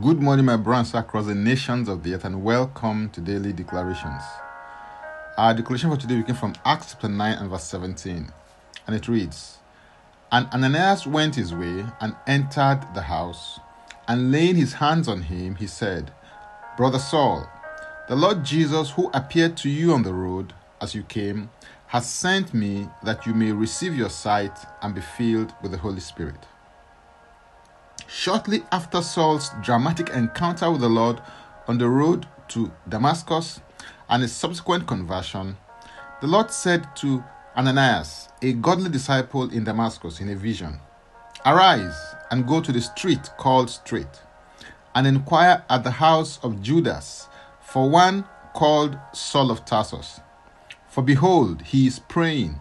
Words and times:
Good 0.00 0.20
morning, 0.22 0.44
my 0.44 0.56
brothers 0.56 0.94
across 0.94 1.26
the 1.26 1.34
nations 1.34 1.88
of 1.88 2.04
the 2.04 2.14
earth, 2.14 2.24
and 2.24 2.44
welcome 2.44 3.10
to 3.10 3.20
Daily 3.20 3.52
Declarations. 3.52 4.22
Our 5.36 5.54
declaration 5.54 5.90
for 5.90 5.96
today 5.96 6.14
we 6.14 6.22
came 6.22 6.36
from 6.36 6.54
Acts 6.64 6.92
chapter 6.92 7.08
9 7.08 7.38
and 7.38 7.50
verse 7.50 7.64
17, 7.64 8.30
and 8.86 8.94
it 8.94 9.08
reads 9.08 9.58
And 10.30 10.46
Ananias 10.52 11.04
went 11.04 11.34
his 11.34 11.52
way 11.52 11.84
and 12.00 12.14
entered 12.28 12.86
the 12.94 13.02
house, 13.02 13.58
and 14.06 14.30
laying 14.30 14.54
his 14.54 14.74
hands 14.74 15.08
on 15.08 15.22
him, 15.22 15.56
he 15.56 15.66
said, 15.66 16.12
Brother 16.76 17.00
Saul, 17.00 17.48
the 18.08 18.14
Lord 18.14 18.44
Jesus, 18.44 18.90
who 18.90 19.10
appeared 19.12 19.56
to 19.56 19.68
you 19.68 19.94
on 19.94 20.04
the 20.04 20.14
road 20.14 20.52
as 20.80 20.94
you 20.94 21.02
came, 21.02 21.50
has 21.88 22.08
sent 22.08 22.54
me 22.54 22.88
that 23.02 23.26
you 23.26 23.34
may 23.34 23.50
receive 23.50 23.96
your 23.96 24.10
sight 24.10 24.56
and 24.80 24.94
be 24.94 25.00
filled 25.00 25.54
with 25.60 25.72
the 25.72 25.78
Holy 25.78 26.00
Spirit. 26.00 26.46
Shortly 28.10 28.62
after 28.72 29.02
Saul's 29.02 29.50
dramatic 29.62 30.08
encounter 30.08 30.70
with 30.70 30.80
the 30.80 30.88
Lord 30.88 31.20
on 31.66 31.76
the 31.76 31.90
road 31.90 32.26
to 32.48 32.72
Damascus 32.88 33.60
and 34.08 34.22
his 34.22 34.32
subsequent 34.32 34.86
conversion, 34.86 35.58
the 36.22 36.26
Lord 36.26 36.50
said 36.50 36.96
to 36.96 37.22
Ananias, 37.54 38.30
a 38.40 38.54
godly 38.54 38.88
disciple 38.88 39.50
in 39.50 39.64
Damascus, 39.64 40.20
in 40.20 40.30
a 40.30 40.34
vision, 40.34 40.80
Arise 41.44 42.14
and 42.30 42.46
go 42.46 42.62
to 42.62 42.72
the 42.72 42.80
street 42.80 43.28
called 43.36 43.68
Straight, 43.68 44.22
and 44.94 45.06
inquire 45.06 45.62
at 45.68 45.84
the 45.84 45.90
house 45.90 46.38
of 46.42 46.62
Judas 46.62 47.28
for 47.60 47.90
one 47.90 48.24
called 48.54 48.98
Saul 49.12 49.50
of 49.50 49.66
Tarsus. 49.66 50.20
For 50.88 51.02
behold, 51.02 51.60
he 51.60 51.86
is 51.86 51.98
praying. 51.98 52.58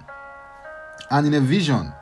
And 1.09 1.26
in 1.26 1.34
a 1.34 1.40
vision, 1.40 1.94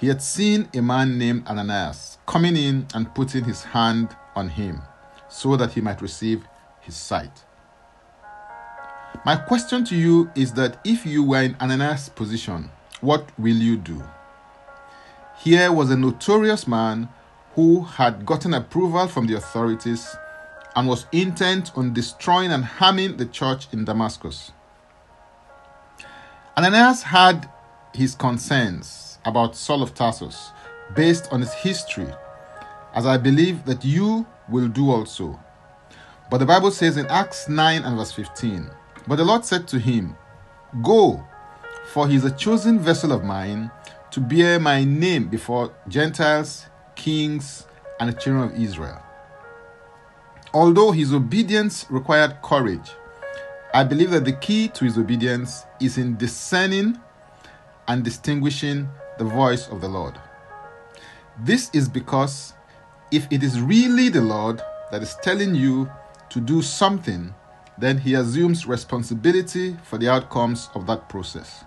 he 0.00 0.06
had 0.06 0.22
seen 0.22 0.66
a 0.74 0.80
man 0.80 1.18
named 1.18 1.46
Ananias 1.46 2.16
coming 2.26 2.56
in 2.56 2.86
and 2.94 3.14
putting 3.14 3.44
his 3.44 3.64
hand 3.64 4.16
on 4.34 4.48
him 4.48 4.80
so 5.28 5.56
that 5.56 5.74
he 5.74 5.82
might 5.82 6.00
receive 6.00 6.42
his 6.80 6.96
sight. 6.96 7.44
My 9.26 9.36
question 9.36 9.84
to 9.84 9.94
you 9.94 10.30
is 10.34 10.54
that 10.54 10.80
if 10.86 11.04
you 11.04 11.22
were 11.22 11.42
in 11.42 11.54
Ananias' 11.60 12.08
position, 12.08 12.70
what 13.02 13.28
will 13.38 13.56
you 13.56 13.76
do? 13.76 14.02
Here 15.38 15.70
was 15.70 15.90
a 15.90 15.96
notorious 15.98 16.66
man 16.66 17.10
who 17.54 17.82
had 17.82 18.24
gotten 18.24 18.54
approval 18.54 19.06
from 19.06 19.26
the 19.26 19.34
authorities 19.34 20.16
and 20.76 20.88
was 20.88 21.04
intent 21.12 21.72
on 21.76 21.92
destroying 21.92 22.52
and 22.52 22.64
harming 22.64 23.18
the 23.18 23.26
church 23.26 23.66
in 23.70 23.84
Damascus. 23.84 24.52
Ananias 26.56 27.02
had 27.02 27.50
his 27.92 28.14
concerns 28.14 29.09
about 29.24 29.56
Saul 29.56 29.82
of 29.82 29.94
Tarsus 29.94 30.50
based 30.94 31.32
on 31.32 31.40
his 31.40 31.52
history, 31.52 32.08
as 32.94 33.06
I 33.06 33.16
believe 33.16 33.64
that 33.64 33.84
you 33.84 34.26
will 34.48 34.68
do 34.68 34.90
also. 34.90 35.38
But 36.30 36.38
the 36.38 36.46
Bible 36.46 36.70
says 36.70 36.96
in 36.96 37.06
Acts 37.06 37.48
9 37.48 37.82
and 37.82 37.96
verse 37.96 38.12
15, 38.12 38.70
But 39.06 39.16
the 39.16 39.24
Lord 39.24 39.44
said 39.44 39.66
to 39.68 39.78
him, 39.78 40.16
Go, 40.82 41.24
for 41.92 42.06
he 42.06 42.14
is 42.14 42.24
a 42.24 42.30
chosen 42.30 42.78
vessel 42.78 43.12
of 43.12 43.24
mine 43.24 43.70
to 44.12 44.20
bear 44.20 44.58
my 44.60 44.84
name 44.84 45.28
before 45.28 45.72
Gentiles, 45.88 46.66
kings, 46.94 47.66
and 47.98 48.08
the 48.08 48.12
children 48.14 48.44
of 48.44 48.60
Israel. 48.60 49.02
Although 50.52 50.90
his 50.90 51.12
obedience 51.12 51.86
required 51.90 52.42
courage, 52.42 52.90
I 53.72 53.84
believe 53.84 54.10
that 54.10 54.24
the 54.24 54.32
key 54.32 54.68
to 54.68 54.84
his 54.84 54.98
obedience 54.98 55.64
is 55.80 55.96
in 55.96 56.16
discerning 56.16 56.98
and 57.86 58.02
distinguishing 58.02 58.88
the 59.20 59.26
voice 59.26 59.68
of 59.68 59.82
the 59.82 59.88
Lord. 59.88 60.14
This 61.40 61.70
is 61.74 61.90
because 61.90 62.54
if 63.10 63.26
it 63.30 63.42
is 63.42 63.60
really 63.60 64.08
the 64.08 64.22
Lord 64.22 64.62
that 64.90 65.02
is 65.02 65.14
telling 65.22 65.54
you 65.54 65.90
to 66.30 66.40
do 66.40 66.62
something, 66.62 67.34
then 67.76 67.98
he 67.98 68.14
assumes 68.14 68.66
responsibility 68.66 69.76
for 69.82 69.98
the 69.98 70.08
outcomes 70.08 70.70
of 70.74 70.86
that 70.86 71.10
process. 71.10 71.64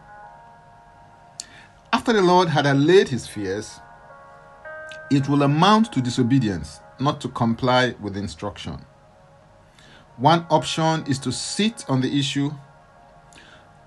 After 1.91 2.11
the 2.11 2.23
Lord 2.23 2.47
had 2.47 2.65
allayed 2.65 3.09
his 3.09 3.27
fears, 3.27 3.79
it 5.11 5.29
will 5.29 5.43
amount 5.43 5.93
to 5.93 6.01
disobedience 6.01 6.79
not 6.99 7.21
to 7.21 7.29
comply 7.29 7.93
with 8.01 8.17
instruction. 8.17 8.83
One 10.17 10.47
option 10.49 11.05
is 11.05 11.19
to 11.19 11.31
sit 11.31 11.85
on 11.87 12.01
the 12.01 12.19
issue, 12.19 12.51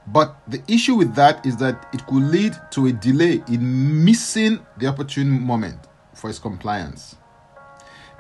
but 0.07 0.37
the 0.47 0.63
issue 0.69 0.95
with 0.95 1.15
that 1.17 1.45
is 1.45 1.57
that 1.57 1.89
it 1.93 2.07
could 2.07 2.23
lead 2.23 2.57
to 2.73 2.87
a 2.87 2.93
delay 2.93 3.43
in 3.49 4.05
missing 4.05 4.65
the 4.79 4.87
opportune 4.87 5.29
moment 5.29 5.79
for 6.15 6.31
its 6.31 6.39
compliance. 6.39 7.17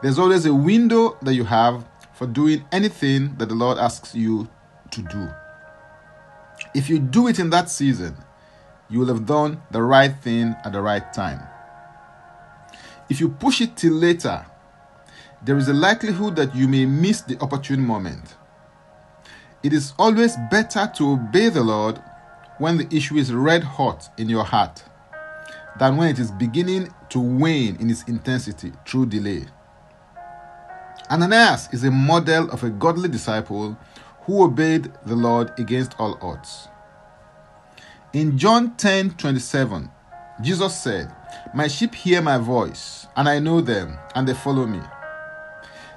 There's 0.02 0.19
always 0.19 0.46
a 0.46 0.54
window 0.54 1.16
that 1.22 1.34
you 1.34 1.44
have 1.44 1.86
for 2.12 2.26
doing 2.26 2.64
anything 2.72 3.36
that 3.36 3.48
the 3.48 3.54
Lord 3.54 3.78
asks 3.78 4.14
you 4.14 4.48
to 4.91 5.02
do. 5.02 5.28
If 6.75 6.91
you 6.91 6.98
do 6.98 7.28
it 7.28 7.38
in 7.38 7.50
that 7.50 7.70
season, 7.70 8.16
you 8.88 9.00
will 9.00 9.08
have 9.08 9.26
done 9.26 9.62
the 9.70 9.82
right 9.82 10.14
thing 10.22 10.54
at 10.64 10.72
the 10.72 10.80
right 10.80 11.12
time. 11.12 11.41
If 13.08 13.20
you 13.20 13.28
push 13.28 13.60
it 13.60 13.76
till 13.76 13.92
later, 13.92 14.46
there 15.42 15.56
is 15.56 15.69
a 15.69 15.75
likelihood 15.75 16.36
that 16.36 16.54
you 16.54 16.66
may 16.66 16.86
miss 16.86 17.20
the 17.20 17.38
opportune 17.41 17.80
moment. 17.80 18.34
It 19.66 19.72
is 19.72 19.94
always 19.99 20.37
better 20.49 20.88
to 20.94 21.10
obey 21.15 21.49
the 21.49 21.65
Lord 21.65 22.00
when 22.59 22.77
the 22.77 22.87
issue 22.97 23.16
is 23.16 23.32
red 23.32 23.65
hot 23.65 24.09
in 24.16 24.28
your 24.28 24.44
heart 24.44 24.84
than 25.81 25.97
when 25.97 26.09
it 26.09 26.21
is 26.21 26.31
beginning 26.31 26.94
to 27.09 27.19
wane 27.19 27.75
in 27.81 27.91
its 27.91 28.05
intensity 28.05 28.72
through 28.87 29.06
delay. 29.06 29.47
Ananias 31.10 31.69
is 31.72 31.82
a 31.82 31.91
model 31.91 32.49
of 32.50 32.62
a 32.62 32.71
godly 32.71 33.09
disciple 33.09 33.76
who 34.21 34.44
obeyed 34.44 34.93
the 35.05 35.16
Lord 35.16 35.50
against 35.59 35.97
all 35.99 36.16
odds. 36.22 36.69
In 38.12 38.38
John 38.38 38.76
10 38.76 39.16
27, 39.16 39.91
Jesus 40.43 40.81
said, 40.81 41.12
My 41.56 41.66
sheep 41.66 41.93
hear 41.93 42.22
my 42.22 42.38
voice, 42.38 43.09
and 43.16 43.28
I 43.28 43.41
know 43.41 43.60
them, 43.60 43.99
and 44.15 44.28
they 44.28 44.34
follow 44.34 44.65
me. 44.65 44.81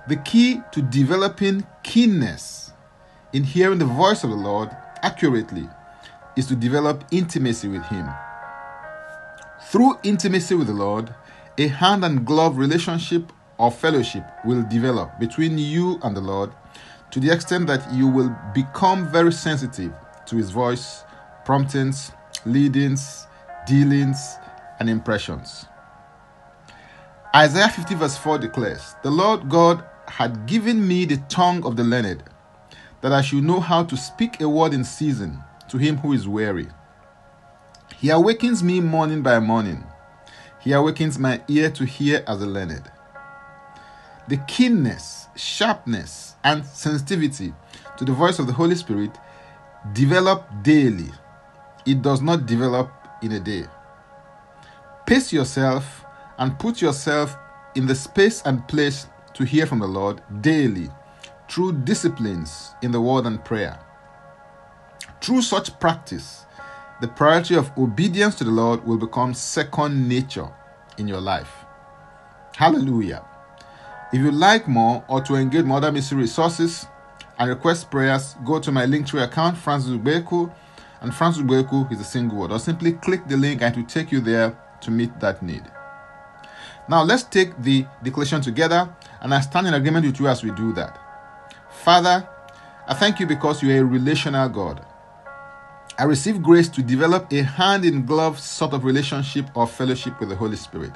The 0.08 0.16
key 0.16 0.64
to 0.72 0.82
developing 0.82 1.68
keenness 1.84 2.69
in 3.34 3.44
hearing 3.44 3.80
the 3.80 3.86
voice 3.86 4.24
of 4.24 4.30
the 4.30 4.36
Lord 4.36 4.70
accurately 5.02 5.68
is 6.36 6.48
to 6.48 6.56
develop 6.56 7.04
intimacy 7.12 7.68
with 7.68 7.84
Him. 7.86 8.10
Through 9.68 10.00
intimacy 10.04 10.56
with 10.56 10.68
the 10.68 10.74
Lord, 10.74 11.14
a 11.58 11.68
hand 11.68 12.06
and 12.06 12.26
glove 12.26 12.58
relationship 12.58 13.32
or 13.58 13.72
fellowship 13.72 14.24
will 14.46 14.64
develop 14.64 15.20
between 15.20 15.58
you 15.58 16.00
and 16.04 16.16
the 16.16 16.22
Lord 16.22 16.52
to 17.12 17.20
the 17.20 17.32
extent 17.32 17.68
that 17.68 17.92
you 17.94 18.08
will 18.08 18.36
become 18.54 19.12
very 19.12 19.32
sensitive 19.32 19.94
to 20.28 20.38
His 20.38 20.52
voice, 20.52 21.04
promptings, 21.46 22.12
leadings, 22.46 23.28
dealings, 23.68 24.38
and 24.80 24.90
impressions. 24.90 25.66
Isaiah 27.36 27.70
50, 27.70 27.96
verse 27.96 28.18
4 28.18 28.40
declares, 28.40 28.96
The 29.04 29.12
Lord 29.12 29.50
God 29.50 29.84
had 30.08 30.48
given 30.48 30.88
me 30.88 31.06
the 31.06 31.18
tongue 31.30 31.64
of 31.66 31.76
the 31.76 31.84
learned, 31.84 32.24
that 33.02 33.14
I 33.14 33.22
should 33.22 33.44
know 33.44 33.60
how 33.60 33.84
to 33.84 33.98
speak 33.98 34.42
a 34.42 34.50
word 34.50 34.74
in 34.74 34.84
season 34.84 35.44
to 35.70 35.78
him 35.78 35.98
who 35.98 36.14
is 36.14 36.28
weary. 36.28 36.68
He 37.98 38.10
awakens 38.10 38.64
me 38.64 38.82
morning 38.82 39.22
by 39.22 39.40
morning. 39.40 39.84
He 40.60 40.74
awakens 40.74 41.18
my 41.18 41.42
ear 41.48 41.70
to 41.72 41.86
hear 41.86 42.24
as 42.28 42.40
the 42.40 42.46
learned. 42.46 42.92
The 44.28 44.38
keenness, 44.38 45.28
sharpness, 45.36 46.36
and 46.44 46.66
sensitivity 46.66 47.54
to 47.98 48.06
the 48.06 48.14
voice 48.14 48.40
of 48.40 48.48
the 48.48 48.54
Holy 48.54 48.76
Spirit 48.76 49.18
develop 49.94 50.48
daily. 50.62 51.10
It 51.86 52.02
does 52.02 52.22
not 52.22 52.46
develop 52.46 52.92
in 53.22 53.32
a 53.32 53.40
day. 53.40 53.66
Pace 55.06 55.34
yourself 55.34 56.06
and 56.38 56.58
put 56.60 56.82
yourself 56.82 57.36
in 57.76 57.88
the 57.88 57.96
space 57.96 58.42
and 58.44 58.68
place 58.68 59.08
to 59.34 59.44
hear 59.44 59.66
from 59.66 59.80
the 59.80 59.88
Lord 59.88 60.22
daily 60.42 60.90
through 61.50 61.74
disciplines 61.74 62.76
in 62.82 62.92
the 62.92 63.02
word 63.02 63.26
and 63.26 63.44
prayer. 63.44 63.80
Through 65.20 65.42
such 65.42 65.78
practice, 65.80 66.46
the 67.02 67.08
priority 67.08 67.56
of 67.56 67.76
obedience 67.78 68.36
to 68.36 68.44
the 68.44 68.52
Lord 68.52 68.86
will 68.86 68.98
become 68.98 69.34
second 69.34 70.08
nature 70.08 70.50
in 70.98 71.08
your 71.08 71.22
life. 71.22 71.52
Hallelujah. 72.56 73.26
If 74.14 74.22
you'd 74.22 74.34
like 74.34 74.68
more 74.68 75.04
or 75.08 75.22
to 75.22 75.36
engage 75.36 75.66
more 75.66 75.92
mystery 75.92 76.20
resources 76.20 76.86
and 77.38 77.50
request 77.50 77.90
prayers, 77.90 78.36
go 78.46 78.60
to 78.60 78.72
my 78.72 78.86
Linktree 78.86 79.24
account, 79.24 79.58
Francis 79.58 79.92
Ubeku, 79.92 80.54
and 81.02 81.16
Francis 81.16 81.42
Ubeku 81.42 81.92
is 81.92 82.02
a 82.02 82.04
single 82.04 82.38
word, 82.38 82.52
or 82.52 82.60
simply 82.60 82.94
click 82.94 83.28
the 83.28 83.38
link 83.38 83.62
and 83.62 83.76
it 83.76 83.80
will 83.80 83.88
take 83.88 84.12
you 84.12 84.20
there 84.20 84.58
to 84.82 84.92
meet 84.92 85.20
that 85.20 85.42
need. 85.42 85.64
Now 86.88 87.04
let's 87.04 87.24
take 87.24 87.58
the 87.62 87.86
declaration 88.04 88.42
together, 88.42 88.90
and 89.22 89.34
I 89.34 89.42
stand 89.42 89.68
in 89.68 89.74
agreement 89.74 90.06
with 90.06 90.20
you 90.20 90.28
as 90.28 90.44
we 90.44 90.52
do 90.52 90.74
that. 90.74 91.09
Father, 91.84 92.28
I 92.90 92.94
thank 92.94 93.22
you 93.22 93.26
because 93.26 93.64
you 93.64 93.72
are 93.72 93.80
a 93.80 93.86
relational 93.86 94.50
God. 94.50 94.86
I 95.98 96.04
receive 96.04 96.44
grace 96.44 96.68
to 96.70 96.84
develop 96.84 97.32
a 97.32 97.42
hand 97.42 97.86
in 97.86 98.06
glove 98.06 98.38
sort 98.38 98.74
of 98.74 98.84
relationship 98.84 99.46
or 99.56 99.66
fellowship 99.66 100.20
with 100.20 100.28
the 100.28 100.36
Holy 100.36 100.58
Spirit. 100.58 100.92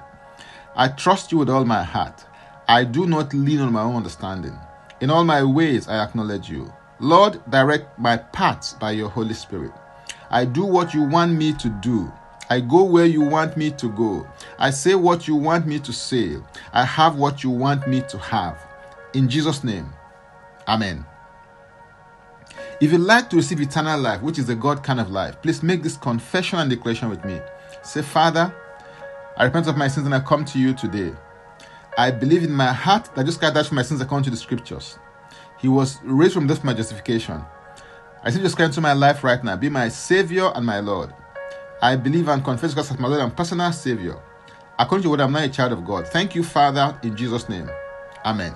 I 0.75 0.89
trust 0.89 1.31
you 1.31 1.38
with 1.38 1.50
all 1.50 1.63
my 1.63 1.83
heart. 1.83 2.25
I 2.68 2.83
do 2.83 3.07
not 3.07 3.33
lean 3.33 3.62
on 3.62 3.71
my 3.71 3.81
own 3.81 3.95
understanding. 3.95 4.59
In 5.00 5.09
all 5.09 5.24
my 5.24 5.41
ways, 5.41 5.88
I 5.88 6.03
acknowledge 6.03 6.50
you. 6.50 6.71
Lord, 7.00 7.39
direct 7.50 7.97
my 7.97 8.18
paths 8.18 8.74
by 8.74 8.91
your 8.91 9.09
Holy 9.09 9.33
Spirit. 9.33 9.71
I 10.30 10.44
do 10.44 10.65
what 10.65 10.94
you 10.94 11.03
want 11.03 11.31
me 11.31 11.53
to 11.53 11.69
do. 11.69 12.12
I 12.50 12.59
go 12.59 12.83
where 12.83 13.06
you 13.06 13.21
want 13.21 13.56
me 13.56 13.71
to 13.71 13.89
go. 13.89 14.27
I 14.59 14.71
say 14.71 14.95
what 14.95 15.30
you 15.30 15.35
want 15.38 15.65
me 15.65 15.80
to 15.80 15.94
say. 15.94 16.35
I 16.74 16.83
have 16.83 17.15
what 17.15 17.41
you 17.41 17.51
want 17.51 17.88
me 17.88 18.01
to 18.09 18.18
have. 18.18 18.57
In 19.13 19.30
Jesus' 19.30 19.63
name, 19.63 19.94
Amen. 20.68 21.06
If 22.81 22.92
you'd 22.92 23.01
like 23.01 23.30
to 23.30 23.38
receive 23.38 23.62
eternal 23.62 24.00
life, 24.00 24.21
which 24.21 24.39
is 24.39 24.48
the 24.48 24.56
God 24.56 24.83
kind 24.83 25.00
of 25.00 25.10
life, 25.10 25.42
please 25.42 25.63
make 25.63 25.83
this 25.83 25.98
confession 25.98 26.60
and 26.60 26.69
declaration 26.69 27.10
with 27.10 27.24
me. 27.24 27.39
Say, 27.81 28.01
Father, 28.01 28.54
I 29.38 29.45
repent 29.45 29.68
of 29.68 29.77
my 29.77 29.88
sins 29.88 30.06
and 30.06 30.13
I 30.15 30.19
come 30.19 30.45
to 30.45 30.60
you 30.60 30.74
today. 30.74 31.13
I 31.98 32.12
believe 32.12 32.44
in 32.44 32.51
my 32.51 32.74
heart 32.74 33.10
that 33.15 33.24
Jesus 33.24 33.38
Christ 33.38 33.56
died 33.56 33.68
for 33.68 33.75
my 33.75 33.83
sins 33.83 34.01
according 34.01 34.25
to 34.25 34.31
the 34.31 34.38
scriptures. 34.38 34.98
He 35.60 35.68
was 35.68 36.00
raised 36.04 36.33
from 36.33 36.48
death 36.48 36.60
for 36.60 36.68
my 36.68 36.74
justification. 36.74 37.42
I 38.21 38.25
receive 38.25 38.42
Jesus 38.42 38.56
Christ 38.56 38.71
into 38.71 38.81
my 38.81 38.94
life 38.94 39.24
right 39.24 39.44
now. 39.44 39.56
Be 39.56 39.69
my 39.69 39.89
Savior 39.89 40.51
and 40.56 40.66
my 40.66 40.80
Lord. 40.80 41.13
I 41.81 41.95
believe 41.95 42.27
and 42.27 42.44
confess 42.44 42.74
God 42.74 42.89
as 42.89 43.00
my 43.00 43.07
Lord 43.07 43.21
and 43.21 43.36
personal 43.36 43.71
Savior. 43.71 44.18
According 44.80 45.04
to 45.04 45.09
what 45.09 45.21
I'm 45.21 45.31
now 45.31 45.44
a 45.44 45.50
child 45.50 45.71
of 45.71 45.86
God. 45.86 46.07
Thank 46.07 46.36
you, 46.36 46.44
Father, 46.44 46.98
in 47.04 47.16
Jesus' 47.16 47.48
name. 47.48 47.69
Amen. 48.25 48.56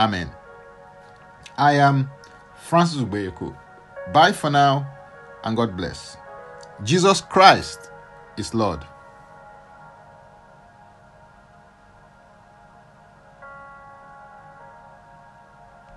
Amen. 0.00 0.30
I 1.58 1.74
am 1.74 2.08
Francis 2.56 3.02
Ubeyeko. 3.02 3.54
Bye 4.14 4.32
for 4.32 4.48
now 4.48 4.90
and 5.44 5.54
God 5.54 5.76
bless. 5.76 6.16
Jesus 6.82 7.20
Christ 7.20 7.90
is 8.38 8.54
Lord. 8.54 8.80